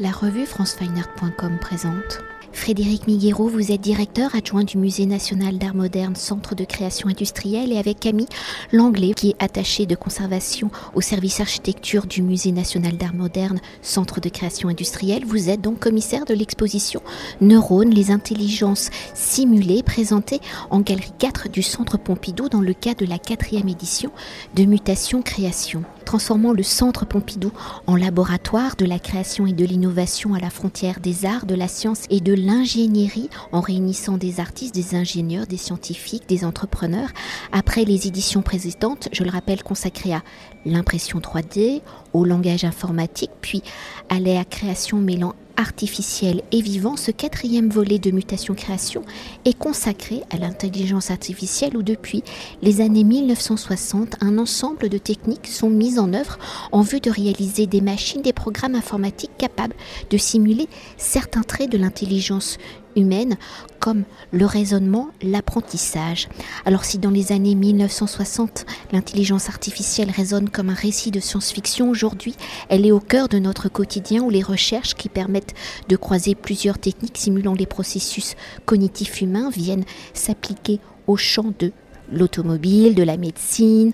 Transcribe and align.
La 0.00 0.12
revue 0.12 0.46
francefineart.com 0.46 1.58
présente. 1.60 2.20
Frédéric 2.52 3.08
Miguero, 3.08 3.48
vous 3.48 3.72
êtes 3.72 3.80
directeur 3.80 4.32
adjoint 4.36 4.62
du 4.62 4.78
Musée 4.78 5.06
national 5.06 5.58
d'art 5.58 5.74
moderne, 5.74 6.14
centre 6.14 6.54
de 6.54 6.64
création 6.64 7.08
industrielle, 7.08 7.72
et 7.72 7.78
avec 7.78 7.98
Camille 7.98 8.28
Langlais, 8.70 9.12
qui 9.12 9.30
est 9.30 9.42
attaché 9.42 9.86
de 9.86 9.96
conservation 9.96 10.70
au 10.94 11.00
service 11.00 11.40
architecture 11.40 12.06
du 12.06 12.22
Musée 12.22 12.52
national 12.52 12.96
d'art 12.96 13.12
moderne, 13.12 13.58
centre 13.82 14.20
de 14.20 14.28
création 14.28 14.68
industrielle, 14.68 15.24
vous 15.24 15.48
êtes 15.48 15.60
donc 15.60 15.80
commissaire 15.80 16.26
de 16.26 16.34
l'exposition 16.34 17.02
Neurones, 17.40 17.90
les 17.90 18.12
intelligences 18.12 18.90
simulées, 19.14 19.82
présentée 19.82 20.40
en 20.70 20.78
galerie 20.78 21.12
4 21.18 21.48
du 21.48 21.64
Centre 21.64 21.98
Pompidou 21.98 22.48
dans 22.48 22.60
le 22.60 22.72
cadre 22.72 23.04
de 23.04 23.10
la 23.10 23.18
quatrième 23.18 23.68
édition 23.68 24.12
de 24.54 24.64
Mutation 24.64 25.22
Création 25.22 25.82
transformant 26.08 26.54
le 26.54 26.62
Centre 26.62 27.04
Pompidou 27.04 27.52
en 27.86 27.94
laboratoire 27.94 28.76
de 28.76 28.86
la 28.86 28.98
création 28.98 29.46
et 29.46 29.52
de 29.52 29.66
l'innovation 29.66 30.32
à 30.32 30.38
la 30.38 30.48
frontière 30.48 31.00
des 31.00 31.26
arts, 31.26 31.44
de 31.44 31.54
la 31.54 31.68
science 31.68 32.04
et 32.08 32.20
de 32.20 32.32
l'ingénierie, 32.32 33.28
en 33.52 33.60
réunissant 33.60 34.16
des 34.16 34.40
artistes, 34.40 34.74
des 34.74 34.94
ingénieurs, 34.94 35.46
des 35.46 35.58
scientifiques, 35.58 36.26
des 36.26 36.46
entrepreneurs. 36.46 37.10
Après 37.52 37.84
les 37.84 38.06
éditions 38.06 38.40
précédentes, 38.40 39.10
je 39.12 39.22
le 39.22 39.28
rappelle, 39.28 39.62
consacrées 39.62 40.14
à 40.14 40.22
l'impression 40.64 41.18
3D, 41.18 41.82
au 42.14 42.24
langage 42.24 42.64
informatique, 42.64 43.32
puis 43.42 43.62
à 44.08 44.18
la 44.18 44.46
création 44.46 44.96
mêlant 44.96 45.34
artificiel 45.58 46.42
et 46.52 46.62
vivant, 46.62 46.96
ce 46.96 47.10
quatrième 47.10 47.68
volet 47.68 47.98
de 47.98 48.12
mutation-création 48.12 49.02
est 49.44 49.58
consacré 49.58 50.22
à 50.30 50.38
l'intelligence 50.38 51.10
artificielle 51.10 51.76
où 51.76 51.82
depuis 51.82 52.22
les 52.62 52.80
années 52.80 53.04
1960, 53.04 54.16
un 54.20 54.38
ensemble 54.38 54.88
de 54.88 54.98
techniques 54.98 55.48
sont 55.48 55.68
mises 55.68 55.98
en 55.98 56.14
œuvre 56.14 56.38
en 56.70 56.82
vue 56.82 57.00
de 57.00 57.10
réaliser 57.10 57.66
des 57.66 57.80
machines, 57.80 58.22
des 58.22 58.32
programmes 58.32 58.76
informatiques 58.76 59.36
capables 59.36 59.74
de 60.10 60.16
simuler 60.16 60.68
certains 60.96 61.42
traits 61.42 61.70
de 61.70 61.78
l'intelligence 61.78 62.56
humaine 62.98 63.36
comme 63.80 64.04
le 64.32 64.44
raisonnement, 64.44 65.08
l'apprentissage. 65.22 66.28
Alors 66.64 66.84
si 66.84 66.98
dans 66.98 67.10
les 67.10 67.32
années 67.32 67.54
1960, 67.54 68.66
l'intelligence 68.92 69.48
artificielle 69.48 70.10
résonne 70.10 70.50
comme 70.50 70.68
un 70.68 70.74
récit 70.74 71.10
de 71.10 71.20
science-fiction, 71.20 71.88
aujourd'hui, 71.88 72.34
elle 72.68 72.84
est 72.84 72.92
au 72.92 73.00
cœur 73.00 73.28
de 73.28 73.38
notre 73.38 73.68
quotidien 73.68 74.22
où 74.22 74.30
les 74.30 74.42
recherches 74.42 74.94
qui 74.94 75.08
permettent 75.08 75.54
de 75.88 75.96
croiser 75.96 76.34
plusieurs 76.34 76.78
techniques 76.78 77.18
simulant 77.18 77.54
les 77.54 77.66
processus 77.66 78.34
cognitifs 78.64 79.20
humains 79.20 79.50
viennent 79.50 79.84
s'appliquer 80.12 80.80
au 81.06 81.16
champ 81.16 81.52
de 81.58 81.72
l'automobile, 82.10 82.94
de 82.94 83.02
la 83.02 83.16
médecine, 83.16 83.92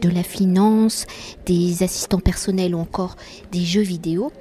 de 0.00 0.08
la 0.08 0.22
finance, 0.22 1.06
des 1.46 1.82
assistants 1.82 2.20
personnels 2.20 2.74
ou 2.74 2.78
encore 2.78 3.16
des 3.50 3.64
jeux 3.64 3.82
vidéo. 3.82 4.32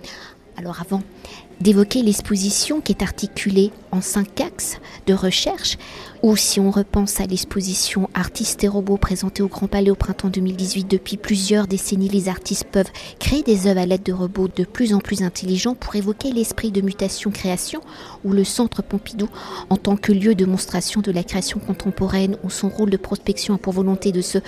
Alors 0.57 0.81
avant 0.81 1.01
d'évoquer 1.61 2.01
l'exposition 2.01 2.81
qui 2.81 2.91
est 2.91 3.03
articulée 3.03 3.71
en 3.91 4.01
cinq 4.01 4.41
axes 4.41 4.79
de 5.05 5.13
recherche, 5.13 5.77
ou 6.23 6.35
si 6.35 6.59
on 6.59 6.71
repense 6.71 7.19
à 7.19 7.27
l'exposition 7.27 8.09
Artistes 8.15 8.63
et 8.63 8.67
robots 8.67 8.97
présentée 8.97 9.43
au 9.43 9.47
Grand 9.47 9.67
Palais 9.67 9.91
au 9.91 9.95
printemps 9.95 10.29
2018, 10.29 10.85
depuis 10.89 11.17
plusieurs 11.17 11.67
décennies, 11.67 12.09
les 12.09 12.29
artistes 12.29 12.65
peuvent 12.71 12.91
créer 13.19 13.43
des 13.43 13.67
œuvres 13.67 13.79
à 13.79 13.85
l'aide 13.85 14.03
de 14.03 14.13
robots 14.13 14.47
de 14.47 14.63
plus 14.63 14.93
en 14.93 14.99
plus 14.99 15.21
intelligents 15.21 15.75
pour 15.75 15.95
évoquer 15.95 16.31
l'esprit 16.31 16.71
de 16.71 16.81
mutation-création, 16.81 17.81
où 18.23 18.33
le 18.33 18.43
Centre 18.43 18.81
Pompidou, 18.81 19.29
en 19.69 19.77
tant 19.77 19.97
que 19.97 20.11
lieu 20.11 20.33
de 20.33 20.45
monstration 20.45 21.01
de 21.01 21.11
la 21.11 21.23
création 21.23 21.59
contemporaine, 21.59 22.37
ou 22.43 22.49
son 22.49 22.69
rôle 22.69 22.89
de 22.89 22.97
prospection 22.97 23.53
a 23.53 23.57
pour 23.59 23.73
volonté 23.73 24.11
de 24.11 24.21
se 24.21 24.39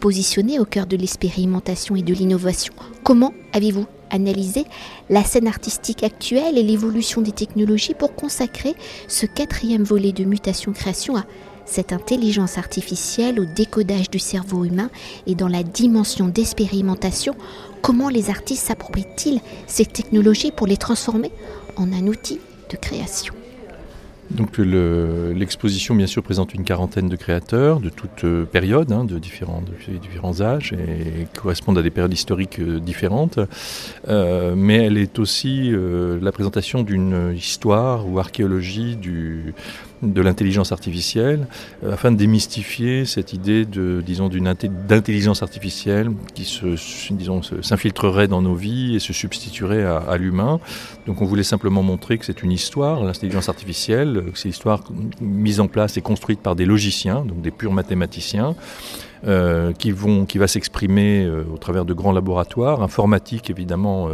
positionner 0.00 0.58
au 0.58 0.64
cœur 0.64 0.86
de 0.86 0.96
l'expérimentation 0.96 1.96
et 1.96 2.02
de 2.02 2.14
l'innovation. 2.14 2.72
Comment 3.04 3.34
avez-vous 3.52 3.86
analyser 4.12 4.64
la 5.10 5.24
scène 5.24 5.48
artistique 5.48 6.04
actuelle 6.04 6.58
et 6.58 6.62
l'évolution 6.62 7.20
des 7.20 7.32
technologies 7.32 7.94
pour 7.94 8.14
consacrer 8.14 8.74
ce 9.08 9.26
quatrième 9.26 9.82
volet 9.82 10.12
de 10.12 10.24
mutation-création 10.24 11.16
à 11.16 11.24
cette 11.64 11.92
intelligence 11.92 12.58
artificielle, 12.58 13.40
au 13.40 13.44
décodage 13.44 14.10
du 14.10 14.18
cerveau 14.18 14.64
humain 14.64 14.90
et 15.26 15.34
dans 15.34 15.48
la 15.48 15.62
dimension 15.62 16.28
d'expérimentation, 16.28 17.34
comment 17.82 18.08
les 18.08 18.30
artistes 18.30 18.66
s'approprient-ils 18.66 19.40
ces 19.66 19.86
technologies 19.86 20.52
pour 20.52 20.66
les 20.66 20.76
transformer 20.76 21.30
en 21.76 21.92
un 21.92 22.06
outil 22.06 22.40
de 22.70 22.76
création? 22.76 23.34
Donc 24.30 24.58
l'exposition, 24.58 25.94
bien 25.94 26.06
sûr, 26.06 26.22
présente 26.22 26.54
une 26.54 26.64
quarantaine 26.64 27.08
de 27.08 27.16
créateurs 27.16 27.80
de 27.80 27.90
toutes 27.90 28.24
euh, 28.24 28.44
périodes, 28.44 28.92
hein, 28.92 29.04
de, 29.04 29.18
différents, 29.18 29.62
différents 30.00 30.40
âges, 30.40 30.72
et 30.72 31.26
correspondent 31.38 31.78
à 31.78 31.82
des 31.82 31.90
périodes 31.90 32.12
historiques 32.12 32.60
euh, 32.60 32.80
différentes. 32.80 33.38
Euh, 34.08 34.54
mais 34.56 34.76
elle 34.76 34.96
est 34.96 35.18
aussi 35.18 35.72
la 35.72 36.32
présentation 36.32 36.82
d'une 36.82 37.32
histoire 37.34 38.08
ou 38.08 38.18
archéologie 38.18 38.96
de 38.96 40.20
l'intelligence 40.20 40.72
artificielle, 40.72 41.46
afin 41.88 42.10
de 42.10 42.16
démystifier 42.16 43.04
cette 43.04 43.32
idée 43.32 43.64
de, 43.64 44.02
d'intelligence 44.88 45.42
artificielle 45.42 46.10
qui 46.34 46.44
s'infiltrerait 47.62 48.28
dans 48.28 48.42
nos 48.42 48.54
vies 48.54 48.96
et 48.96 48.98
se 48.98 49.12
substituerait 49.12 49.84
à, 49.84 50.16
l'humain. 50.16 50.60
Donc 51.06 51.22
on 51.22 51.24
voulait 51.24 51.42
simplement 51.42 51.82
montrer 51.82 52.18
que 52.18 52.24
c'est 52.24 52.42
une 52.42 52.52
histoire, 52.52 53.02
l'intelligence 53.04 53.48
artificielle, 53.48 54.11
que 54.20 54.38
c'est 54.38 54.44
une 54.44 54.50
histoire 54.50 54.82
mise 55.20 55.60
en 55.60 55.68
place 55.68 55.96
et 55.96 56.02
construite 56.02 56.40
par 56.40 56.56
des 56.56 56.64
logiciens, 56.64 57.24
donc 57.24 57.40
des 57.42 57.50
purs 57.50 57.72
mathématiciens. 57.72 58.54
Euh, 59.24 59.72
qui, 59.72 59.92
vont, 59.92 60.26
qui 60.26 60.38
va 60.38 60.48
s'exprimer 60.48 61.24
euh, 61.24 61.44
au 61.54 61.56
travers 61.56 61.84
de 61.84 61.94
grands 61.94 62.10
laboratoires, 62.10 62.82
informatiques 62.82 63.50
évidemment 63.50 64.08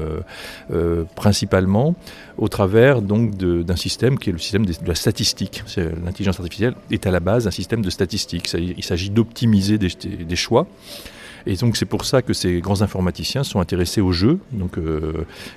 euh, 0.71 1.05
principalement, 1.15 1.95
au 2.37 2.49
travers 2.49 3.01
donc 3.01 3.35
d'un 3.35 3.77
système 3.77 4.19
qui 4.19 4.29
est 4.29 4.35
le 4.35 4.39
système 4.39 4.67
de, 4.67 4.75
la 4.87 4.95
statistique. 4.95 5.63
L'intelligence 6.05 6.39
artificielle 6.39 6.75
est 6.91 7.07
à 7.07 7.11
la 7.11 7.21
base 7.21 7.47
un 7.47 7.51
système 7.51 7.81
de 7.81 7.89
statistique. 7.89 8.53
Il 8.53 8.85
s'agit 8.85 9.09
d'optimiser 9.09 9.79
des, 9.79 10.37
choix. 10.37 10.67
Et 11.47 11.57
donc 11.57 11.77
c'est 11.77 11.87
pour 11.87 12.05
ça 12.05 12.23
que 12.23 12.33
ces 12.33 12.61
grands 12.61 12.83
informaticiens 12.83 13.45
sont 13.45 13.61
intéressés 13.61 14.01
aux 14.01 14.13
jeux, 14.13 14.39
donc 14.53 14.77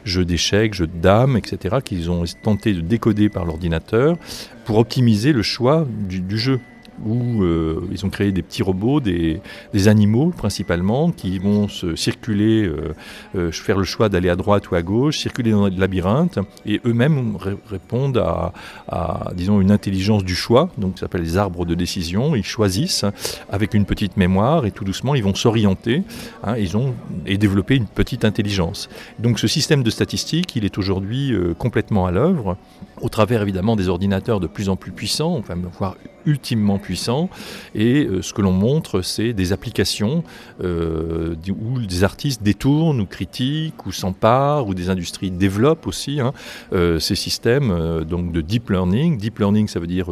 jeux 0.05 0.25
d'échecs, 0.25 0.73
jeux 0.73 0.87
de 0.87 0.97
dames, 1.01 1.37
etc., 1.37 1.77
qu'ils 1.83 2.09
ont 2.09 2.23
tenté 2.43 2.73
de 2.73 2.81
décoder 2.81 3.29
par 3.29 3.45
l'ordinateur 3.45 4.17
pour 4.65 4.77
optimiser 4.77 5.33
le 5.33 5.41
choix 5.41 5.87
du, 6.07 6.21
du 6.21 6.37
jeu 6.37 6.59
où 7.05 7.43
euh, 7.43 7.87
ils 7.91 8.05
ont 8.05 8.09
créé 8.09 8.31
des 8.31 8.41
petits 8.41 8.63
robots, 8.63 8.99
des, 8.99 9.41
animaux 9.87 10.31
principalement, 10.35 11.11
qui 11.11 11.39
vont 11.39 11.67
se 11.67 11.95
circuler, 11.95 12.63
euh, 12.63 12.93
euh, 13.35 13.51
faire 13.51 13.77
le 13.77 13.83
choix 13.83 14.09
d'aller 14.09 14.29
à 14.29 14.35
droite 14.35 14.69
ou 14.69 14.75
à 14.75 14.81
gauche, 14.81 15.17
circuler 15.17 15.51
dans 15.51 15.67
le 15.67 15.75
labyrinthe, 15.75 16.39
et 16.65 16.79
eux-mêmes 16.85 17.37
répondent 17.67 18.17
à, 18.17 19.31
disons, 19.35 19.59
une 19.61 19.71
intelligence 19.71 20.23
du 20.23 20.35
choix, 20.35 20.69
donc 20.77 20.93
ça 20.95 21.05
s'appelle 21.05 21.23
les 21.23 21.37
arbres 21.37 21.65
de 21.65 21.73
décision. 21.73 22.35
Ils 22.35 22.43
choisissent 22.43 23.05
avec 23.49 23.73
une 23.73 23.85
petite 23.85 24.17
mémoire, 24.17 24.65
et 24.65 24.71
tout 24.71 24.83
doucement, 24.83 25.15
ils 25.15 25.23
vont 25.23 25.35
s'orienter, 25.35 26.03
hein, 26.43 26.55
ils 26.57 26.77
ont, 26.77 26.93
et 27.25 27.37
développer 27.37 27.75
une 27.75 27.87
petite 27.87 28.25
intelligence. 28.25 28.89
Donc 29.19 29.39
ce 29.39 29.47
système 29.47 29.81
de 29.81 29.89
statistiques, 29.89 30.55
il 30.55 30.65
est 30.65 30.77
aujourd'hui 30.77 31.33
complètement 31.57 32.05
à 32.05 32.11
l'œuvre, 32.11 32.57
au 33.01 33.09
travers 33.09 33.41
évidemment 33.41 33.75
des 33.75 33.89
ordinateurs 33.89 34.39
de 34.39 34.47
plus 34.47 34.69
en 34.69 34.75
plus 34.75 34.91
puissants, 34.91 35.35
enfin, 35.35 35.55
voire 35.77 35.95
ultimement 36.25 36.77
puissant. 36.81 37.29
Et 37.75 38.05
euh, 38.05 38.21
ce 38.21 38.33
que 38.33 38.41
l'on 38.41 38.51
montre, 38.51 39.01
c'est 39.01 39.33
des 39.33 39.53
applications 39.53 40.23
euh, 40.63 41.35
où 41.49 41.79
des 41.79 42.03
artistes 42.03 42.43
détournent 42.43 43.01
ou 43.01 43.05
critiquent 43.05 43.85
ou 43.85 43.91
s'emparent, 43.91 44.67
ou 44.67 44.73
des 44.73 44.89
industries 44.89 45.31
développent 45.31 45.87
aussi 45.87 46.19
hein, 46.19 46.33
euh, 46.73 46.99
ces 46.99 47.15
systèmes 47.15 48.03
donc 48.03 48.31
de 48.31 48.41
deep 48.41 48.69
learning. 48.69 49.17
Deep 49.17 49.39
learning, 49.39 49.67
ça 49.67 49.79
veut 49.79 49.87
dire 49.87 50.07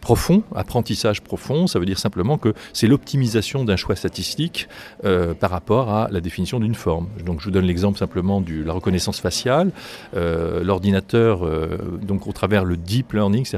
profond, 0.00 0.42
apprentissage 0.54 1.20
profond. 1.20 1.66
Ça 1.66 1.78
veut 1.78 1.86
dire 1.86 1.98
simplement 1.98 2.38
que 2.38 2.54
c'est 2.72 2.86
l'optimisation 2.86 3.64
d'un 3.64 3.76
choix 3.76 3.96
statistique 3.96 4.68
par 5.02 5.50
rapport 5.50 5.90
à 5.90 6.08
la 6.10 6.20
définition 6.20 6.60
d'une 6.60 6.74
forme. 6.74 7.08
Donc 7.24 7.40
je 7.40 7.46
vous 7.46 7.50
donne 7.50 7.64
l'exemple 7.64 7.98
simplement 7.98 8.40
de 8.40 8.62
la 8.62 8.72
reconnaissance 8.72 9.20
faciale. 9.20 9.72
L'ordinateur, 10.14 11.46
donc 12.02 12.26
au 12.26 12.32
travers 12.32 12.64
le 12.64 12.76
deep 12.76 13.12
learning, 13.12 13.44
c'est 13.44 13.56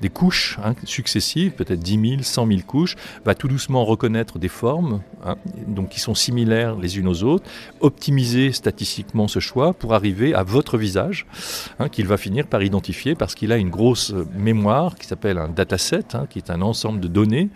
des 0.00 0.08
couches 0.08 0.58
hein, 0.64 0.74
successives, 0.84 1.52
peut-être 1.52 1.80
10 1.80 2.10
000, 2.10 2.22
100 2.22 2.46
000 2.46 2.60
couches, 2.66 2.96
va 3.24 3.34
tout 3.34 3.48
doucement 3.48 3.84
reconnaître 3.84 4.38
des 4.38 4.48
formes, 4.48 5.02
hein, 5.24 5.36
donc 5.66 5.90
qui 5.90 6.00
sont 6.00 6.14
similaires 6.14 6.76
les 6.76 6.98
unes 6.98 7.08
aux 7.08 7.22
autres, 7.22 7.44
optimiser 7.80 8.52
statistiquement 8.52 9.28
ce 9.28 9.40
choix 9.40 9.72
pour 9.72 9.94
arriver 9.94 10.34
à 10.34 10.42
votre 10.42 10.78
visage, 10.78 11.26
hein, 11.78 11.88
qu'il 11.88 12.06
va 12.06 12.16
finir 12.16 12.46
par 12.46 12.62
identifier 12.62 13.14
parce 13.14 13.34
qu'il 13.34 13.52
a 13.52 13.56
une 13.56 13.70
grosse 13.70 14.14
mémoire 14.34 14.96
qui 14.96 15.06
s'appelle 15.06 15.38
un 15.38 15.48
dataset, 15.48 16.04
qui 16.28 16.38
est 16.38 16.50
un 16.50 16.62
ensemble 16.62 17.00
de 17.00 17.08
données, 17.08 17.50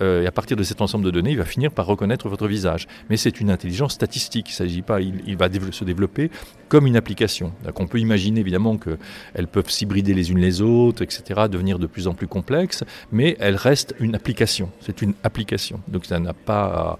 euh, 0.00 0.22
et 0.22 0.26
à 0.26 0.32
partir 0.32 0.56
de 0.56 0.62
cet 0.62 0.80
ensemble 0.80 1.04
de 1.04 1.10
données, 1.10 1.32
il 1.32 1.38
va 1.38 1.44
finir 1.44 1.72
par 1.72 1.86
reconnaître 1.86 2.28
votre 2.28 2.46
visage. 2.46 2.86
Mais 3.08 3.16
c'est 3.16 3.40
une 3.40 3.50
intelligence 3.50 3.92
statistique, 3.94 4.50
il 4.50 4.54
s'agit 4.54 4.82
pas, 4.82 5.00
il, 5.00 5.36
va 5.36 5.48
se 5.72 5.84
développer 5.84 6.30
comme 6.68 6.86
une 6.86 6.96
application. 6.96 7.52
On 7.76 7.86
peut 7.86 7.98
imaginer 7.98 8.40
évidemment 8.40 8.76
qu'elles 8.76 9.48
peuvent 9.48 9.70
s'hybrider 9.70 10.14
les 10.14 10.30
unes 10.30 10.38
les 10.38 10.62
autres, 10.62 11.02
etc., 11.02 11.48
devenir 11.50 11.78
de 11.80 11.86
plus 11.86 12.06
en 12.06 12.14
plus 12.14 12.28
complexe, 12.28 12.84
mais 13.10 13.36
elle 13.40 13.56
reste 13.56 13.94
une 13.98 14.14
application. 14.14 14.70
C'est 14.80 15.02
une 15.02 15.14
application. 15.24 15.80
Donc 15.88 16.04
ça 16.06 16.18
n'a 16.18 16.34
pas, 16.34 16.98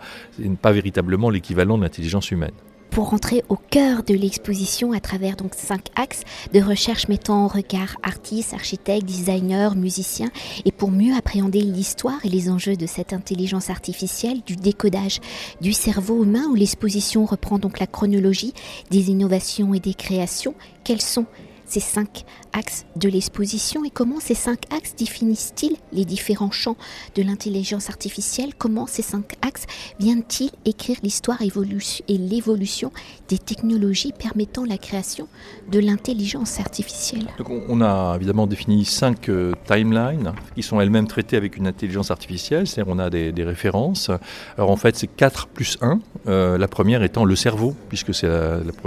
pas 0.61 0.73
véritablement 0.73 1.31
l'équivalent 1.31 1.79
de 1.79 1.83
l'intelligence 1.83 2.31
humaine. 2.31 2.53
pour 2.91 3.15
entrer 3.15 3.45
au 3.49 3.57
cœur 3.57 4.03
de 4.03 4.15
l'exposition 4.15 4.93
à 4.93 5.01
travers 5.01 5.37
donc 5.37 5.55
cinq 5.55 5.87
axes 5.95 6.25
de 6.53 6.61
recherche 6.61 7.07
mettant 7.09 7.45
en 7.45 7.47
regard 7.47 7.97
artistes, 8.03 8.53
architectes, 8.53 9.07
designers, 9.07 9.77
musiciens 9.77 10.31
et 10.65 10.73
pour 10.73 10.91
mieux 10.91 11.15
appréhender 11.15 11.61
l'histoire 11.61 12.19
et 12.25 12.29
les 12.29 12.51
enjeux 12.51 12.77
de 12.77 12.87
cette 12.87 13.13
intelligence 13.13 13.71
artificielle, 13.71 14.41
du 14.45 14.57
décodage 14.57 15.21
du 15.61 15.73
cerveau 15.73 16.25
humain 16.25 16.47
où 16.51 16.55
l'exposition 16.57 17.25
reprend 17.25 17.59
donc 17.59 17.79
la 17.79 17.87
chronologie 17.87 18.55
des 18.91 19.11
innovations 19.11 19.73
et 19.73 19.81
des 19.81 19.95
créations. 19.95 20.55
Quels 20.83 21.01
sont 21.01 21.27
ces 21.71 21.81
cinq 21.81 22.25
axes 22.53 22.85
de 22.97 23.09
l'exposition 23.09 23.85
et 23.85 23.91
comment 23.91 24.19
ces 24.19 24.35
cinq 24.35 24.63
axes 24.75 24.97
définissent-ils 24.97 25.77
les 25.93 26.05
différents 26.05 26.51
champs 26.51 26.77
de 27.15 27.23
l'intelligence 27.23 27.89
artificielle? 27.89 28.55
Comment 28.59 28.89
ces 28.89 29.03
cinq 29.03 29.37
axes 29.43 29.67
viennent-ils 30.01 30.51
écrire 30.65 30.97
l'histoire 31.05 31.41
et 31.43 32.19
l'évolution 32.19 32.91
des 33.29 33.39
technologies 33.39 34.13
permettant 34.13 34.65
la 34.65 34.79
création 34.79 35.29
de 35.71 35.79
l'intelligence 35.79 36.59
artificielle? 36.59 37.29
On 37.69 37.81
a 37.83 38.15
évidemment 38.17 38.49
défini 38.49 38.85
cinq 38.85 39.29
euh, 39.29 39.53
timelines 39.67 40.33
qui 40.57 40.65
sont 40.65 40.81
elles-mêmes 40.81 41.07
traitées 41.07 41.37
avec 41.37 41.57
une 41.57 41.69
intelligence 41.69 42.11
artificielle, 42.11 42.67
c'est-à-dire 42.67 42.93
on 42.93 42.99
a 42.99 43.11
des, 43.11 43.33
références. 43.41 44.11
Alors 44.59 44.71
en 44.71 44.77
fait 44.77 44.97
c'est 44.97 45.07
4 45.07 45.47
plus 45.47 45.79
1, 45.81 46.01
euh, 46.27 46.59
la 46.59 46.69
première 46.69 47.03
étant 47.05 47.25
le 47.25 47.37
cerveau, 47.37 47.77
puisque 47.89 48.13
c'est 48.13 48.29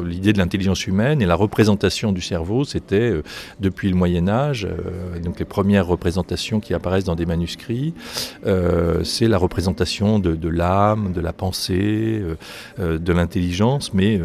l'idée 0.04 0.34
de 0.34 0.38
l'intelligence 0.38 0.86
humaine 0.86 1.22
et 1.22 1.26
la 1.26 1.36
représentation 1.36 2.12
du 2.12 2.22
cerveau 2.22 2.66
c'était 2.74 3.12
euh, 3.12 3.24
depuis 3.60 3.90
le 3.90 3.96
Moyen 3.96 4.28
Âge, 4.28 4.66
euh, 4.66 5.20
donc 5.20 5.40
les 5.40 5.46
premières 5.46 5.86
représentations 5.88 6.60
qui 6.60 6.74
apparaissent 6.74 7.04
dans 7.04 7.16
des 7.16 7.26
manuscrits, 7.26 7.94
euh, 8.46 9.04
c'est 9.04 9.28
la 9.28 9.38
représentation 9.38 10.20
de, 10.20 10.50
l'âme, 10.50 11.14
de 11.14 11.22
la 11.22 11.34
pensée, 11.34 12.22
de 12.80 13.14
l'intelligence, 13.14 13.94
mais 13.94 14.20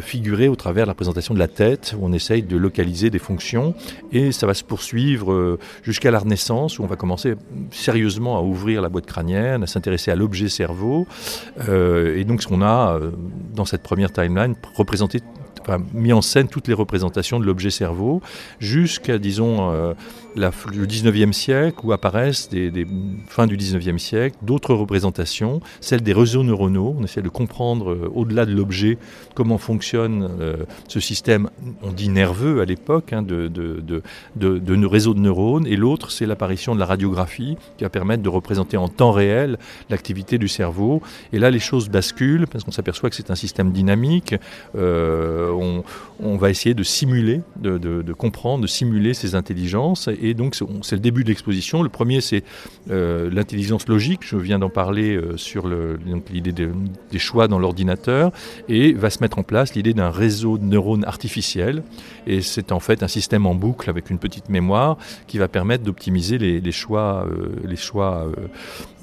figurée 0.00 0.48
au 0.48 0.56
travers 0.56 0.84
de 0.84 0.88
la 0.88 0.92
représentation 0.92 1.34
de 1.34 1.38
la 1.38 1.48
tête, 1.48 1.94
où 1.98 2.04
on 2.04 2.12
essaye 2.12 2.42
de 2.42 2.56
localiser 2.56 3.10
des 3.10 3.18
fonctions, 3.18 3.74
et 4.12 4.32
ça 4.32 4.46
va 4.46 4.54
se 4.54 4.64
poursuivre 4.64 5.58
jusqu'à 5.82 6.10
la 6.10 6.18
Renaissance, 6.18 6.78
où 6.78 6.82
on 6.82 6.86
va 6.86 6.96
commencer 6.96 7.34
sérieusement 7.70 8.38
à 8.38 8.42
ouvrir 8.42 8.82
la 8.82 8.88
boîte 8.88 9.06
crânienne, 9.06 9.62
à 9.62 9.66
s'intéresser 9.66 10.10
à 10.10 10.16
l'objet 10.16 10.48
cerveau, 10.48 11.06
et 11.68 12.24
donc 12.24 12.42
ce 12.42 12.48
qu'on 12.48 12.62
a 12.62 12.98
dans 13.54 13.64
cette 13.64 13.82
première 13.82 14.12
timeline 14.12 14.54
représenté 14.74 15.20
mis 15.92 16.12
en 16.12 16.22
scène 16.22 16.48
toutes 16.48 16.68
les 16.68 16.74
représentations 16.74 17.40
de 17.40 17.44
l'objet 17.44 17.70
cerveau, 17.70 18.22
jusqu'à, 18.60 19.18
disons, 19.18 19.94
euh, 20.38 20.50
le 20.74 20.86
19e 20.86 21.32
siècle, 21.32 21.78
où 21.82 21.92
apparaissent, 21.92 22.48
des, 22.48 22.86
fin 23.26 23.46
du 23.46 23.56
19e 23.56 23.98
siècle, 23.98 24.36
d'autres 24.42 24.74
représentations, 24.74 25.60
celles 25.80 26.02
des 26.02 26.12
réseaux 26.12 26.42
neuronaux. 26.42 26.96
On 26.98 27.04
essaie 27.04 27.22
de 27.22 27.28
comprendre, 27.28 27.92
euh, 27.92 28.10
au-delà 28.14 28.46
de 28.46 28.52
l'objet, 28.52 28.98
comment 29.34 29.58
fonctionne 29.58 30.28
euh, 30.40 30.56
ce 30.88 31.00
système, 31.00 31.50
on 31.82 31.92
dit 31.92 32.08
nerveux 32.08 32.60
à 32.60 32.64
l'époque, 32.64 33.12
hein, 33.12 33.22
de, 33.22 33.48
de, 33.48 33.82
de, 34.36 34.58
de, 34.58 34.86
réseaux 34.86 35.14
de 35.14 35.20
neurones. 35.20 35.66
Et 35.66 35.76
l'autre, 35.76 36.10
c'est 36.10 36.26
l'apparition 36.26 36.74
de 36.74 36.80
la 36.80 36.86
radiographie, 36.86 37.56
qui 37.76 37.84
va 37.84 37.90
permettre 37.90 38.22
de 38.22 38.28
représenter 38.28 38.76
en 38.76 38.88
temps 38.88 39.12
réel 39.12 39.58
l'activité 39.90 40.38
du 40.38 40.48
cerveau. 40.48 41.02
Et 41.32 41.38
là, 41.38 41.50
les 41.50 41.58
choses 41.58 41.88
basculent, 41.88 42.46
parce 42.46 42.64
qu'on 42.64 42.70
s'aperçoit 42.70 43.10
que 43.10 43.16
c'est 43.16 43.30
un 43.30 43.34
système 43.34 43.72
dynamique 43.72 44.34
on, 46.20 46.36
va 46.36 46.50
essayer 46.50 46.74
de 46.74 46.82
simuler, 46.82 47.42
de, 47.56 48.12
comprendre, 48.12 48.62
de 48.62 48.66
simuler 48.66 49.14
ces 49.14 49.34
intelligences. 49.34 50.08
Donc, 50.34 50.56
c'est 50.82 50.96
le 50.96 51.00
début 51.00 51.24
de 51.24 51.28
l'exposition. 51.28 51.82
Le 51.82 51.88
premier, 51.88 52.20
c'est 52.20 52.42
euh, 52.90 53.30
l'intelligence 53.30 53.88
logique. 53.88 54.20
Je 54.22 54.36
viens 54.36 54.58
d'en 54.58 54.70
parler 54.70 55.16
euh, 55.16 55.36
sur 55.36 55.68
l'idée 56.30 56.52
des 56.52 57.18
choix 57.18 57.48
dans 57.48 57.58
l'ordinateur. 57.58 58.32
Et 58.68 58.92
va 58.92 59.10
se 59.10 59.20
mettre 59.20 59.38
en 59.38 59.42
place 59.42 59.74
l'idée 59.74 59.94
d'un 59.94 60.10
réseau 60.10 60.58
de 60.58 60.64
neurones 60.64 61.04
artificiels. 61.04 61.82
Et 62.26 62.40
c'est 62.40 62.72
en 62.72 62.80
fait 62.80 63.02
un 63.02 63.08
système 63.08 63.46
en 63.46 63.54
boucle 63.54 63.90
avec 63.90 64.10
une 64.10 64.18
petite 64.18 64.48
mémoire 64.48 64.96
qui 65.26 65.38
va 65.38 65.48
permettre 65.48 65.84
d'optimiser 65.84 66.38
les, 66.38 66.72
choix, 66.72 67.26
les 67.64 67.76
choix 67.76 68.26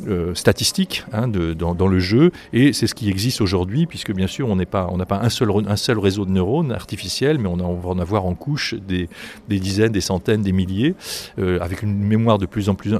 euh, 0.08 0.34
statistiques 0.36 1.06
hein, 1.14 1.28
dans, 1.28 1.88
le 1.88 2.00
jeu. 2.00 2.32
Et 2.52 2.74
c'est 2.74 2.88
ce 2.88 2.96
qui 2.96 3.10
existe 3.10 3.40
aujourd'hui, 3.42 3.86
puisque 3.86 4.12
bien 4.12 4.28
sûr, 4.28 4.50
on 4.50 4.56
n'a 4.56 4.66
pas, 4.66 4.90
un 5.22 5.30
seul 5.30 6.00
réseau 6.00 6.26
de 6.26 6.32
neurones 6.32 6.72
artificiels, 6.72 7.38
mais 7.38 7.48
on, 7.48 7.56
va 7.56 7.90
en 7.90 8.00
avoir 8.00 8.26
en 8.26 8.34
couche 8.34 8.74
des, 8.74 9.08
dizaines, 9.48 9.92
des 9.92 10.02
centaines, 10.02 10.42
des 10.42 10.52
milliers, 10.52 10.96
euh, 11.40 11.60
avec 11.62 11.84
une 11.84 11.98
mémoire 11.98 12.38
de 12.38 12.46
plus 12.46 12.70
en 12.70 12.76
plus, 12.76 12.94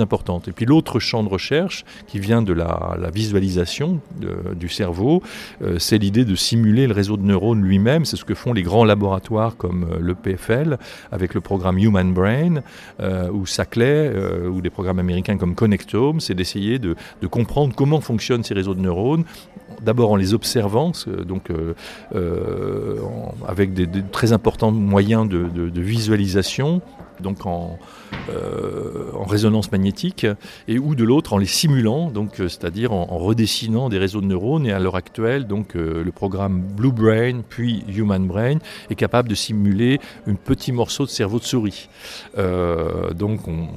importante. 0.00 0.48
Et 0.48 0.52
puis 0.52 0.66
l'autre 0.66 0.98
champ 0.98 1.22
de 1.22 1.28
recherche, 1.28 1.84
qui 2.06 2.18
vient 2.18 2.42
de 2.42 2.52
la, 2.52 2.96
visualisation 3.12 4.00
du 4.54 4.68
cerveau, 4.68 5.22
euh, 5.62 5.78
c'est 5.78 5.98
l'idée 5.98 6.24
de 6.24 6.34
simuler 6.34 6.86
le 6.86 6.94
réseau 6.94 7.16
de 7.16 7.22
neurones 7.22 7.62
lui-même. 7.62 8.04
C'est 8.04 8.16
ce 8.16 8.24
que 8.24 8.34
font 8.34 8.52
les 8.52 8.62
grands 8.62 8.84
laboratoires 8.84 9.56
comme 9.56 9.84
euh, 9.84 9.98
le 10.00 10.14
PFL, 10.14 10.78
avec 11.10 11.34
le 11.34 11.40
programme 11.40 11.78
Human 11.78 12.12
Brain, 12.12 12.62
ou 13.32 13.46
Saclay, 13.46 14.12
ou 14.46 14.60
des 14.60 14.70
programmes 14.70 14.98
américains 14.98 15.36
comme 15.36 15.54
Connectome, 15.54 16.20
c'est 16.20 16.34
d'essayer 16.34 16.78
de, 16.78 16.94
comprendre 17.30 17.74
comment 17.74 18.00
fonctionnent 18.00 18.42
ces 18.42 18.54
réseaux 18.54 18.74
de 18.74 18.80
neurones, 18.80 19.24
d'abord 19.82 20.10
en 20.10 20.16
les 20.16 20.34
observant, 20.34 20.92
donc 21.26 21.50
euh, 22.14 22.96
avec 23.46 23.72
des, 23.72 23.86
très 24.10 24.32
importants 24.32 24.72
moyens 24.72 25.28
de 25.28 25.80
visualisation, 25.80 26.82
donc 27.20 27.46
en, 27.46 27.78
euh, 28.28 29.10
en 29.14 29.24
résonance 29.24 29.72
magnétique, 29.72 30.26
et 30.68 30.78
ou 30.78 30.94
de 30.94 31.04
l'autre 31.04 31.32
en 31.32 31.38
les 31.38 31.46
simulant, 31.46 32.10
donc 32.10 32.40
euh, 32.40 32.48
c'est-à-dire 32.48 32.92
en, 32.92 33.04
redessinant 33.18 33.88
des 33.88 33.98
réseaux 33.98 34.20
de 34.20 34.26
neurones. 34.26 34.66
Et 34.66 34.72
à 34.72 34.78
l'heure 34.78 34.96
actuelle, 34.96 35.46
donc 35.46 35.76
euh, 35.76 36.02
le 36.04 36.12
programme 36.12 36.60
Blue 36.60 36.92
Brain 36.92 37.42
puis 37.48 37.84
Human 37.88 38.26
Brain 38.26 38.58
est 38.88 38.94
capable 38.94 39.28
de 39.28 39.34
simuler 39.34 40.00
un 40.26 40.34
petit 40.34 40.72
morceau 40.72 41.04
de 41.04 41.10
cerveau 41.10 41.38
de 41.38 41.44
souris. 41.44 41.88
donc 42.36 43.48
on, 43.48 43.68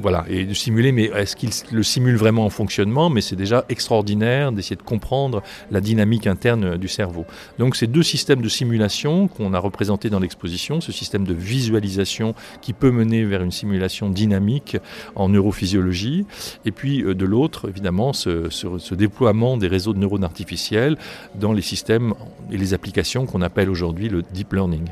voilà, 0.00 0.24
et 0.28 0.44
de 0.44 0.54
simuler, 0.54 0.92
mais 0.92 1.04
est-ce 1.04 1.36
qu'il 1.36 1.50
le 1.72 1.82
simule 1.82 2.16
vraiment 2.16 2.44
en 2.44 2.50
fonctionnement? 2.50 3.10
Mais 3.10 3.20
c'est 3.20 3.36
déjà 3.36 3.64
extraordinaire 3.68 4.52
d'essayer 4.52 4.76
de 4.76 4.82
comprendre 4.82 5.42
la 5.70 5.80
dynamique 5.80 6.26
interne 6.26 6.76
du 6.76 6.88
cerveau. 6.88 7.24
Donc 7.58 7.76
ces 7.76 7.86
deux 7.86 8.02
systèmes 8.02 8.42
de 8.42 8.48
simulation 8.48 9.28
qu'on 9.28 9.54
a 9.54 9.58
représentés 9.58 10.10
dans 10.10 10.20
l'exposition, 10.20 10.80
ce 10.80 10.92
système 10.92 11.24
de 11.24 11.34
visualisation 11.34 12.34
qui 12.62 12.72
peut 12.78 12.90
mener 12.90 13.24
vers 13.24 13.42
une 13.42 13.50
simulation 13.50 14.10
dynamique 14.10 14.76
en 15.14 15.28
neurophysiologie, 15.28 16.26
et 16.64 16.72
puis 16.72 17.02
euh, 17.02 17.14
de 17.14 17.24
l'autre, 17.24 17.68
évidemment, 17.68 18.12
ce, 18.12 18.94
déploiement 18.94 19.56
des 19.56 19.68
réseaux 19.68 19.92
de 19.92 19.98
neurones 19.98 20.24
artificiels 20.24 20.96
dans 21.34 21.52
les 21.52 21.62
systèmes 21.62 22.14
et 22.50 22.56
les 22.56 22.74
applications 22.74 23.26
qu'on 23.26 23.42
appelle 23.42 23.70
aujourd'hui 23.70 24.08
le 24.08 24.22
deep 24.22 24.52
learning. 24.52 24.88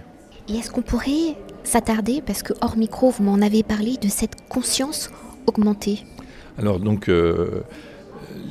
Et 0.49 0.55
est-ce 0.55 0.71
qu'on 0.71 0.83
pourrait 0.83 1.37
s'attarder, 1.65 2.23
parce 2.25 2.43
que 2.43 2.53
hors 2.61 2.77
micro, 2.77 3.11
vous 3.11 3.25
m'en 3.25 3.45
avez 3.45 3.63
parlé, 3.63 3.97
de 4.01 4.09
cette 4.09 4.49
conscience 4.49 5.11
augmentée? 5.47 6.05
Alors 6.59 6.81
donc... 6.81 7.09
Euh, 7.09 7.63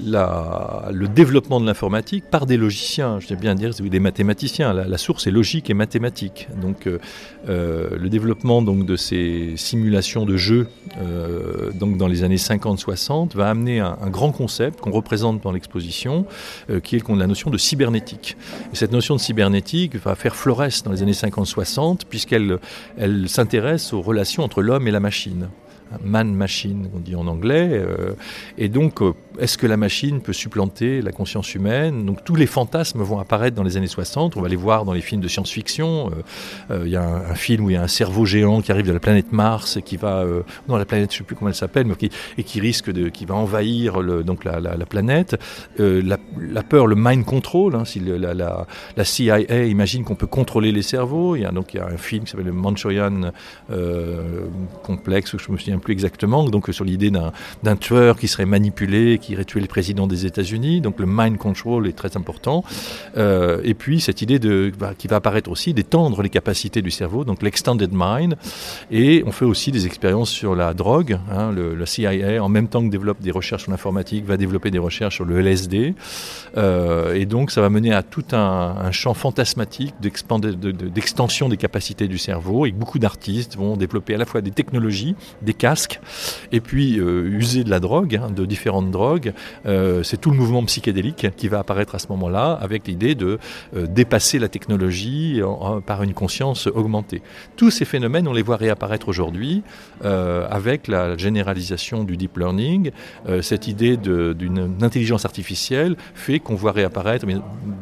le 0.04 1.08
développement 1.08 1.60
de 1.60 1.66
l'informatique 1.66 2.26
par 2.30 2.46
des 2.46 2.58
logiciens, 2.58 3.20
je 3.20 3.28
vais 3.28 3.36
bien 3.36 3.56
dire 3.56 3.72
des 3.74 4.00
mathématiciens. 4.00 4.74
La, 4.74 4.98
source 4.98 5.28
est 5.28 5.32
logique 5.32 5.70
et 5.70 5.74
mathématique. 5.74 6.48
Donc 6.62 6.88
euh, 6.88 7.00
euh, 7.50 7.90
le 7.98 8.10
développement 8.10 8.62
donc, 8.62 8.86
de 8.86 8.96
ces 8.96 9.54
simulations 9.56 10.26
de 10.26 10.38
jeux 10.38 10.68
euh, 10.98 11.72
dans 11.74 12.08
les 12.08 12.24
années 12.24 12.36
50-60 12.38 13.36
va 13.36 13.50
amener 13.50 13.80
un, 13.80 13.96
grand 14.10 14.32
concept 14.32 14.80
qu'on 14.80 14.92
représente 14.92 15.42
dans 15.42 15.52
l'exposition, 15.52 16.26
qui 16.84 16.96
est 16.96 17.10
la 17.10 17.28
notion 17.28 17.50
de 17.50 17.58
cybernétique. 17.58 18.38
Et 18.72 18.76
cette 18.76 18.92
notion 18.92 19.16
de 19.16 19.20
cybernétique 19.20 19.96
va 19.98 20.16
faire 20.16 20.36
florès 20.36 20.84
dans 20.84 20.92
les 20.92 21.02
années 21.04 21.12
50-60 21.12 22.02
puisqu'elle 22.10 22.60
elle, 22.98 23.28
s'intéresse 23.30 23.94
aux 23.94 24.02
relations 24.02 24.44
entre 24.44 24.62
l'homme 24.62 24.88
et 24.88 24.92
la 24.92 25.00
machine 25.00 25.50
man-machine, 26.04 26.90
on 26.96 27.00
dit 27.00 27.16
en 27.16 27.28
anglais. 27.28 27.82
et 28.58 28.70
donc, 28.70 29.02
est-ce 29.40 29.58
que 29.58 29.68
la 29.68 29.78
machine 29.78 30.22
peut 30.22 30.34
supplanter 30.34 31.02
la 31.02 31.12
conscience 31.12 31.54
humaine? 31.56 32.06
Donc 32.06 32.24
tous 32.24 32.36
les 32.36 32.46
fantasmes 32.46 33.02
vont 33.02 33.20
apparaître 33.20 33.56
dans 33.56 33.64
les 33.64 33.78
années 33.78 33.88
60, 33.88 34.38
on 34.38 34.42
va 34.42 34.48
les 34.48 34.56
voir 34.56 34.86
dans 34.86 34.94
les 34.94 35.02
films 35.02 35.22
de 35.22 35.28
science-fiction. 35.28 36.12
Euh, 36.12 36.74
euh, 36.74 36.84
il 36.86 36.92
y 36.92 36.96
a 36.96 37.04
un, 37.04 37.36
film 37.36 37.66
où 37.66 37.70
il 37.70 37.74
y 37.74 37.78
a 37.78 37.82
un 37.82 37.88
cerveau 37.88 38.26
géant 38.26 38.62
qui 38.62 38.72
arrive 38.72 38.88
de 38.88 38.94
la 38.94 39.00
planète 39.00 39.32
Mars 39.32 39.78
et 39.78 39.82
qui 39.82 39.98
va... 39.98 40.20
Euh, 40.20 40.44
non, 40.68 40.78
la 40.78 40.86
planète, 40.86 41.12
je 41.12 41.18
ne 41.18 41.20
sais 41.20 41.24
plus 41.26 41.36
comment 41.36 41.50
elle 41.50 41.56
s'appelle, 41.56 41.86
mais 41.86 41.96
qui, 41.96 42.10
et 42.38 42.44
qui 42.44 42.60
risque 42.60 42.92
de... 42.92 43.10
qui 43.10 43.26
va 43.26 43.36
envahir 43.36 44.02
donc 44.24 44.46
la, 44.46 44.60
planète. 44.86 45.38
La, 45.78 46.64
peur, 46.64 46.88
le 46.88 46.96
mind 46.96 47.26
control, 47.26 47.76
hein, 47.76 47.86
si 47.86 48.00
la, 48.00 48.66
CIA 49.04 49.66
imagine 49.66 50.04
qu'on 50.04 50.16
peut 50.16 50.28
contrôler 50.28 50.72
les 50.72 50.82
cerveaux. 50.82 51.36
Il 51.36 51.42
y 51.42 51.46
a, 51.46 51.52
donc 51.52 51.74
il 51.74 51.78
y 51.78 51.80
a 51.80 51.88
un 51.88 51.98
film 51.98 52.24
qui 52.24 52.32
s'appelle 52.32 52.48
le 52.48 52.54
Manchurian 52.54 53.32
complexe, 54.84 55.36
je 55.38 55.52
me 55.52 55.58
souviens 55.58 55.75
plus 55.80 55.94
exactement, 55.94 56.44
donc 56.50 56.70
sur 56.72 56.86
l'idée 56.86 57.12
d'un 57.12 57.76
tueur 57.76 58.18
qui 58.18 58.28
serait 58.28 58.46
manipulé, 58.46 59.18
qui 59.20 59.34
irait 59.34 59.46
tuer 59.46 59.62
le 59.62 59.68
président 59.68 60.08
des 60.08 60.26
États-Unis. 60.26 60.82
Donc 60.82 61.00
le 61.00 61.06
mind 61.08 61.38
control 61.38 61.88
est 61.88 61.94
très 61.94 62.18
important. 62.18 62.64
Euh, 63.18 63.62
et 63.64 63.74
puis 63.74 64.00
cette 64.00 64.22
idée 64.22 64.40
de, 64.40 64.72
bah, 64.78 64.94
qui 64.98 65.08
va 65.08 65.18
apparaître 65.18 65.50
aussi 65.50 65.74
d'étendre 65.74 66.22
les 66.22 66.30
capacités 66.30 66.82
du 66.82 66.92
cerveau, 66.92 67.24
donc 67.24 67.42
l'extended 67.42 67.92
mind. 67.94 68.36
Et 68.92 69.24
on 69.26 69.32
fait 69.32 69.46
aussi 69.46 69.72
des 69.72 69.86
expériences 69.86 70.30
sur 70.30 70.56
la 70.56 70.74
drogue. 70.74 71.20
Hein, 71.32 71.52
le, 71.52 71.86
CIA, 71.86 72.44
en 72.44 72.50
même 72.50 72.68
temps 72.68 72.84
que 72.84 72.90
développe 72.90 73.22
des 73.22 73.32
recherches 73.32 73.64
sur 73.64 73.72
l'informatique, 73.72 74.26
va 74.26 74.38
développer 74.38 74.72
des 74.72 74.80
recherches 74.80 75.16
sur 75.16 75.26
le 75.26 75.40
LSD. 75.40 75.94
Euh, 76.58 77.14
et 77.14 77.26
donc 77.26 77.52
ça 77.52 77.62
va 77.62 77.70
mener 77.70 77.94
à 77.94 78.04
tout 78.04 78.26
un, 78.32 78.38
un 78.38 78.92
champ 78.92 79.14
fantasmatique 79.14 79.94
d'extension 80.02 81.50
des 81.50 81.58
capacités 81.58 82.08
du 82.08 82.18
cerveau. 82.18 82.66
Et 82.66 82.72
beaucoup 82.72 83.00
d'artistes 83.00 83.56
vont 83.56 83.78
développer 83.78 84.16
à 84.16 84.18
la 84.18 84.26
fois 84.26 84.42
des 84.42 84.52
technologies, 84.52 85.16
des 85.42 85.54
casques, 85.66 86.00
et 86.52 86.62
puis 86.62 87.00
euh, 87.00 87.26
user 87.26 87.64
de 87.64 87.72
la 87.72 87.80
drogue, 87.80 88.22
hein, 88.22 88.30
de 88.30 88.46
différentes 88.46 88.92
drogues. 88.92 89.34
Euh, 89.66 90.04
c'est 90.04 90.22
tout 90.22 90.30
le 90.30 90.38
mouvement 90.38 90.64
psychédélique 90.66 91.26
qui 91.36 91.48
va 91.48 91.58
apparaître 91.58 91.96
à 91.96 92.00
ce 92.00 92.08
moment-là, 92.10 92.52
avec 92.62 92.88
l'idée 92.88 93.16
de 93.16 93.40
euh, 93.76 93.88
dépasser 93.88 94.38
la 94.38 94.48
technologie 94.48 95.42
par 95.88 96.04
une 96.04 96.14
conscience 96.14 96.68
augmentée. 96.68 97.24
Tous 97.56 97.72
ces 97.72 97.86
phénomènes, 97.86 98.28
on 98.28 98.34
les 98.34 98.44
voit 98.44 98.58
réapparaître 98.58 99.08
aujourd'hui 99.10 99.64
avec 100.04 100.88
la 100.88 101.18
généralisation 101.18 102.04
du 102.04 102.16
deep 102.18 102.38
learning. 102.38 102.92
cette 103.42 103.68
idée 103.68 103.98
d'une 103.98 104.78
intelligence 104.82 105.26
artificielle 105.26 105.96
fait 106.14 106.40
qu'on 106.40 106.56
voit 106.56 106.74
réapparaître 106.74 107.26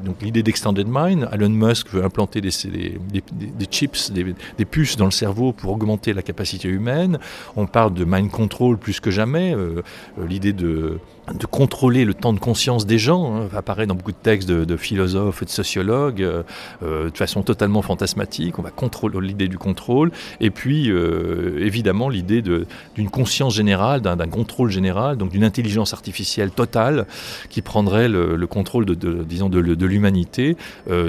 donc 0.03 0.21
l'idée 0.21 0.43
d'extended 0.43 0.87
mind. 0.89 1.27
Elon 1.31 1.49
Musk 1.49 1.89
veut 1.89 2.03
implanter 2.03 2.41
des, 2.41 2.51
des 2.51 3.65
chips, 3.69 4.11
des, 4.11 4.65
puces 4.65 4.95
dans 4.97 5.05
le 5.05 5.11
cerveau 5.11 5.53
pour 5.53 5.71
augmenter 5.71 6.13
la 6.13 6.21
capacité 6.21 6.67
humaine. 6.67 7.19
On 7.55 7.65
parle 7.73 7.93
de 7.93 8.05
mind 8.05 8.31
control 8.31 8.77
plus 8.77 9.01
que 9.01 9.11
jamais. 9.11 9.53
Euh, 9.53 9.81
euh, 10.17 10.27
l'idée 10.27 10.53
de 10.53 10.99
de 11.31 11.45
contrôler 11.45 12.03
le 12.03 12.13
temps 12.13 12.33
de 12.33 12.39
conscience 12.39 12.85
des 12.85 12.99
gens, 12.99 13.35
hein, 13.35 13.49
apparaît 13.55 13.87
dans 13.87 13.95
beaucoup 13.95 14.11
de 14.11 14.17
textes 14.17 14.49
de, 14.49 14.77
philosophes 14.77 15.41
et 15.41 15.45
de 15.45 15.49
sociologues, 15.49 16.21
euh, 16.21 16.43
euh, 16.83 17.09
de 17.09 17.17
façon 17.17 17.43
totalement 17.43 17.81
fantasmatique. 17.81 18.59
On 18.59 18.61
va 18.61 18.71
contrôler 18.71 19.19
l'idée 19.21 19.47
du 19.47 19.57
contrôle, 19.57 20.11
et 20.41 20.49
puis 20.49 20.91
euh, 20.91 21.59
évidemment 21.61 22.09
l'idée 22.09 22.41
d'une 22.41 23.09
conscience 23.09 23.55
générale, 23.55 24.01
d'un 24.01 24.17
contrôle 24.27 24.69
général, 24.69 25.17
donc 25.17 25.31
d'une 25.31 25.43
intelligence 25.43 25.93
artificielle 25.93 26.51
totale 26.51 27.05
qui 27.49 27.61
prendrait 27.61 28.09
le, 28.09 28.47
contrôle 28.47 28.85
de, 28.85 29.23
disons 29.23 29.49
de, 29.49 29.85
l'humanité, 29.85 30.57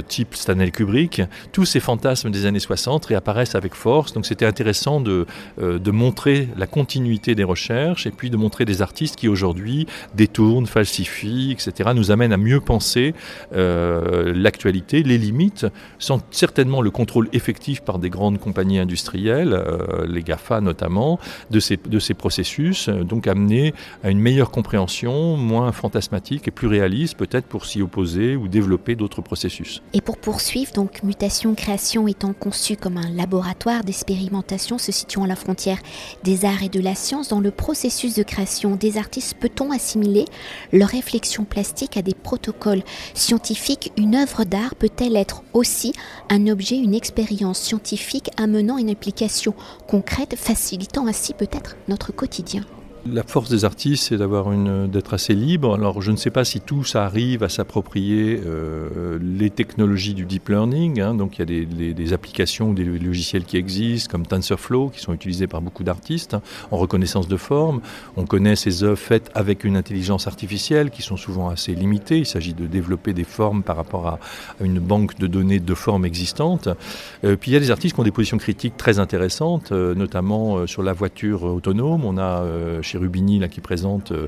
type 0.09 0.35
Stanley 0.35 0.71
Kubrick. 0.71 1.23
Tous 1.53 1.65
ces 1.65 1.81
fantasmes 1.81 2.31
des 2.31 2.47
années 2.47 2.61
60 2.61 3.07
réapparaissent 3.07 3.55
avec 3.55 3.75
force, 3.75 4.13
donc 4.13 4.27
c'était 4.27 4.47
intéressant 4.47 5.01
de, 5.01 5.27
de 5.59 5.91
montrer 5.91 6.49
la 6.57 6.67
continuité 6.67 7.35
des 7.35 7.45
recherches 7.45 8.07
et 8.07 8.11
puis 8.11 8.31
de 8.31 8.37
montrer 8.37 8.65
des 8.65 8.83
artistes 8.83 9.17
qui 9.17 9.29
aujourd'hui 9.29 9.87
détourne, 10.15 10.67
falsifie, 10.67 11.53
etc., 11.53 11.91
nous 11.95 12.11
amène 12.11 12.33
à 12.33 12.37
mieux 12.37 12.61
penser 12.61 13.15
euh, 13.55 14.33
l'actualité, 14.35 15.03
les 15.03 15.19
limites, 15.19 15.67
sans 15.99 16.21
certainement 16.31 16.83
le 16.83 16.91
contrôle 16.91 17.29
effectif 17.33 17.81
par 17.81 17.99
des 17.99 18.11
grandes 18.11 18.39
compagnies 18.39 18.79
industrielles, 18.79 19.53
euh, 19.53 20.07
les 20.07 20.23
GAFA 20.23 20.61
notamment, 20.61 21.19
de 21.51 21.61
ces, 21.61 21.77
de 21.77 21.99
ces 21.99 22.15
processus, 22.15 22.89
euh, 22.89 23.05
donc 23.05 23.27
amener 23.27 23.75
à 24.03 24.11
une 24.11 24.21
meilleure 24.21 24.51
compréhension, 24.51 25.37
moins 25.37 25.73
fantasmatique 25.73 26.49
et 26.49 26.51
plus 26.51 26.69
réaliste, 26.69 27.17
peut-être 27.17 27.47
pour 27.47 27.67
s'y 27.67 27.83
opposer 27.83 28.37
ou 28.37 28.49
développer 28.49 28.95
d'autres 28.95 29.23
processus. 29.23 29.83
Et 29.93 30.01
pour 30.01 30.19
poursuivre, 30.19 30.73
donc 30.73 31.03
Mutation 31.03 31.55
Création 31.55 32.09
étant 32.09 32.33
conçu 32.33 32.77
comme 32.77 32.97
un 32.97 33.11
laboratoire 33.11 33.85
d'expérimentation 33.85 34.79
se 34.79 34.93
situant 34.93 35.25
à 35.25 35.27
la 35.27 35.37
frontière 35.37 35.79
des 36.23 36.45
arts 36.45 36.63
et 36.63 36.69
de 36.69 36.81
la 36.81 36.95
science, 36.95 37.29
dans 37.29 37.41
le 37.41 37.51
processus 37.51 38.15
de 38.15 38.23
création 38.23 38.77
des 38.77 38.99
artistes, 38.99 39.35
peut-on 39.39 39.73
assimiler 39.95 40.25
leur 40.73 40.89
réflexion 40.89 41.45
plastique 41.45 41.97
à 41.97 42.03
des 42.03 42.15
protocoles 42.15 42.83
scientifiques, 43.15 43.93
une 43.97 44.17
œuvre 44.17 44.45
d'art 44.45 44.75
peut-elle 44.75 45.17
être 45.17 45.43
aussi 45.53 45.93
un 46.31 46.49
objet, 46.49 46.77
une 46.77 46.95
expérience 46.95 47.61
scientifique 47.61 48.31
amenant 48.37 48.79
une 48.79 48.91
application 48.91 49.55
concrète, 49.87 50.35
facilitant 50.37 51.07
ainsi 51.07 51.33
peut-être 51.33 51.77
notre 51.89 52.13
quotidien? 52.13 52.63
La 53.11 53.23
force 53.23 53.51
des 53.51 53.65
artistes, 53.65 54.05
c'est 54.09 54.17
d'avoir 54.17 54.51
d'être 54.89 55.15
assez 55.15 55.35
libre. 55.35 55.75
Alors, 55.75 56.01
je 56.01 56.11
ne 56.11 56.17
sais 56.17 56.31
pas 56.31 56.45
si 56.45 56.61
tous 56.61 56.97
arrivent 56.97 57.43
à 57.43 57.49
s'approprier 57.49 58.41
euh, 58.45 59.19
les 59.21 59.51
technologies 59.51 60.15
du 60.15 60.25
deep 60.25 60.49
learning. 60.49 61.01
Hein. 61.01 61.15
Donc, 61.15 61.39
il 61.39 61.41
y 61.41 61.63
a 61.63 61.93
des, 61.93 62.13
applications 62.13 62.71
ou 62.71 62.75
des 62.75 62.85
logiciels 62.85 63.45
qui 63.45 63.57
existent, 63.57 64.11
comme 64.11 64.27
TensorFlow, 64.27 64.89
qui 64.89 65.01
sont 65.01 65.13
utilisés 65.13 65.47
par 65.47 65.61
beaucoup 65.61 65.85
d'artistes 65.85 66.35
hein, 66.35 66.43
en 66.71 66.77
reconnaissance 66.77 67.29
de 67.29 67.37
forme. 67.37 67.81
On 68.17 68.25
connaît 68.25 68.57
ces 68.57 68.85
œuvres 68.85 68.99
faites 68.99 69.31
avec 69.35 69.65
une 69.65 69.77
intelligence 69.77 70.27
artificielle, 70.27 70.91
qui 70.91 71.03
sont 71.03 71.17
souvent 71.17 71.51
assez 71.51 71.75
limitées. 71.75 72.19
Il 72.19 72.27
s'agit 72.27 72.55
de 72.55 72.67
développer 72.67 73.13
des 73.13 73.25
formes 73.25 73.63
par 73.63 73.77
rapport 73.77 74.07
à, 74.07 74.19
une 74.61 74.79
banque 74.79 75.19
de 75.19 75.27
données 75.27 75.61
de 75.61 75.75
formes 75.75 76.05
existantes. 76.05 76.69
Euh, 77.25 77.37
puis, 77.37 77.51
il 77.51 77.55
y 77.55 77.57
a 77.57 77.61
des 77.61 77.71
artistes 77.71 77.95
qui 77.95 78.01
ont 78.01 78.05
des 78.05 78.13
positions 78.13 78.39
critiques 78.39 78.77
très 78.77 78.99
intéressantes, 78.99 79.73
euh, 79.73 79.95
notamment 79.95 80.67
sur 80.67 80.83
la 80.83 80.93
voiture 80.93 81.45
autonome. 81.45 82.05
On 82.05 82.17
a 82.19 82.45
Rubini 82.97 83.39
là, 83.39 83.49
qui 83.49 83.61
présente 83.61 84.13
euh, 84.13 84.27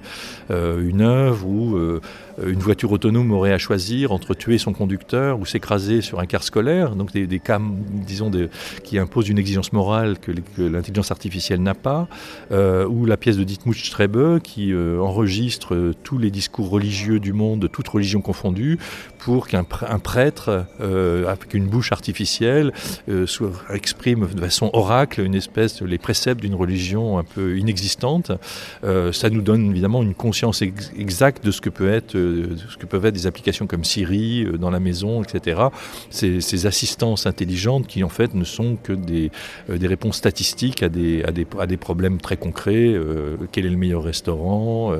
euh, 0.50 0.88
une 0.88 1.00
œuvre 1.00 1.46
où 1.46 1.76
euh, 1.76 2.00
une 2.44 2.58
voiture 2.58 2.92
autonome 2.92 3.32
aurait 3.32 3.52
à 3.52 3.58
choisir 3.58 4.12
entre 4.12 4.34
tuer 4.34 4.58
son 4.58 4.72
conducteur 4.72 5.38
ou 5.38 5.46
s'écraser 5.46 6.02
sur 6.02 6.20
un 6.20 6.26
car 6.26 6.42
scolaire, 6.42 6.94
donc 6.94 7.12
des, 7.12 7.38
cas, 7.38 7.60
disons, 7.60 8.30
qui 8.84 8.98
imposent 8.98 9.28
une 9.28 9.38
exigence 9.38 9.72
morale 9.72 10.18
que, 10.18 10.32
l'intelligence 10.58 11.10
artificielle 11.10 11.62
n'a 11.62 11.74
pas, 11.74 12.08
ou 12.50 13.06
la 13.06 13.16
pièce 13.16 13.38
de 13.38 13.44
Dietmut 13.44 13.74
Strebe 13.74 14.40
qui 14.40 14.74
enregistre 14.74 15.94
tous 16.02 16.18
les 16.18 16.30
discours 16.30 16.68
religieux 16.68 17.20
du 17.20 17.32
monde, 17.32 17.70
toutes 17.72 17.88
religions 17.88 18.20
confondues, 18.20 18.78
pour 19.18 19.48
qu'un 19.48 19.64
prêtre, 19.64 20.66
avec 20.78 21.54
une 21.54 21.66
bouche 21.66 21.92
artificielle, 21.92 22.74
exprime 23.70 24.26
de 24.26 24.40
façon 24.40 24.68
oracle 24.74 25.22
une 25.22 25.34
espèce, 25.34 25.80
les 25.80 25.98
préceptes 25.98 26.42
d'une 26.42 26.54
religion 26.54 27.18
un 27.18 27.24
peu 27.24 27.58
inexistante. 27.58 28.32
Euh, 28.84 29.12
ça 29.12 29.30
nous 29.30 29.42
donne 29.42 29.70
évidemment 29.70 30.02
une 30.02 30.14
conscience 30.14 30.62
exacte 30.62 31.44
de 31.44 31.50
ce 31.50 31.60
que 31.60 31.70
peut 31.70 31.90
être, 31.90 32.14
euh, 32.14 32.56
ce 32.68 32.76
que 32.76 32.86
peuvent 32.86 33.04
être 33.06 33.14
des 33.14 33.26
applications 33.26 33.66
comme 33.66 33.84
Siri 33.84 34.44
euh, 34.44 34.58
dans 34.58 34.70
la 34.70 34.80
maison, 34.80 35.22
etc. 35.22 35.60
Ces, 36.10 36.40
ces, 36.40 36.66
assistances 36.66 37.26
intelligentes 37.26 37.86
qui 37.86 38.02
en 38.02 38.08
fait 38.08 38.34
ne 38.34 38.44
sont 38.44 38.76
que 38.82 38.92
des, 38.92 39.30
des 39.68 39.86
réponses 39.86 40.16
statistiques 40.16 40.82
à 40.82 40.88
des, 40.88 41.22
à 41.22 41.30
des, 41.30 41.46
à 41.60 41.66
des 41.66 41.76
problèmes 41.76 42.18
très 42.18 42.36
concrets. 42.36 42.94
quel 43.52 43.66
est 43.66 43.70
le 43.70 43.76
meilleur 43.76 44.02
restaurant 44.02 44.92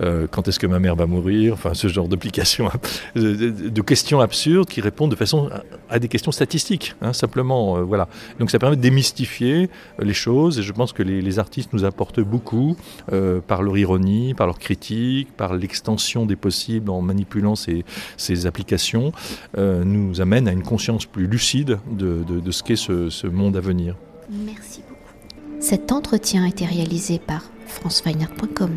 Quand 0.00 0.48
est-ce 0.48 0.58
que 0.58 0.66
ma 0.66 0.78
mère 0.78 0.96
va 0.96 1.06
mourir 1.06 1.54
Enfin, 1.54 1.74
ce 1.74 1.88
genre 1.88 2.08
d'applications, 2.08 2.70
de, 3.14 3.82
questions 3.82 4.20
absurdes 4.20 4.68
qui 4.68 4.80
répondent 4.80 5.10
de 5.10 5.16
façon 5.16 5.50
à, 5.90 5.98
des 5.98 6.08
questions 6.08 6.32
statistiques, 6.32 6.94
hein, 7.02 7.12
simplement. 7.12 7.82
voilà. 7.82 8.08
Donc 8.38 8.50
ça 8.50 8.58
permet 8.58 8.76
de 8.76 8.80
démystifier 8.80 9.68
les 9.98 10.14
choses 10.14 10.58
et 10.58 10.62
je 10.62 10.72
pense 10.72 10.92
que 10.92 11.02
les, 11.02 11.38
artistes 11.38 11.72
nous 11.72 11.84
apportent 11.84 12.20
beaucoup 12.20 12.76
euh, 13.12 13.40
par 13.40 13.62
leur 13.62 13.76
ironie, 13.78 14.34
par 14.34 14.46
leur 14.46 14.58
critique, 14.58 15.28
par 15.36 15.54
l'extension 15.54 16.26
des 16.26 16.36
possibles 16.36 16.90
en 16.90 17.00
manipulant 17.00 17.54
ces, 17.54 17.84
applications, 18.46 19.12
euh, 19.58 19.84
nous 19.84 20.20
amène 20.20 20.48
à 20.48 20.52
une 20.52 20.62
conscience 20.62 21.06
plus 21.06 21.26
lucide 21.26 21.78
de, 21.90 22.50
ce 22.50 22.62
qu'est 22.62 22.76
ce, 22.76 23.10
ce, 23.10 23.26
monde 23.26 23.56
à 23.56 23.60
venir. 23.60 23.96
Merci 24.30 24.82
beaucoup. 24.88 25.60
Cet 25.60 25.92
entretien 25.92 26.44
a 26.44 26.48
été 26.48 26.64
réalisé 26.64 27.18
par 27.18 27.42
franceweiner.com. 27.66 28.70